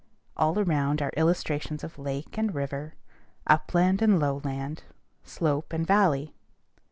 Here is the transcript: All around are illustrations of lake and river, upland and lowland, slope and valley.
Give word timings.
All 0.35 0.57
around 0.57 0.99
are 1.03 1.13
illustrations 1.15 1.83
of 1.83 1.99
lake 1.99 2.35
and 2.35 2.55
river, 2.55 2.95
upland 3.45 4.01
and 4.01 4.19
lowland, 4.19 4.81
slope 5.23 5.71
and 5.73 5.85
valley. 5.85 6.33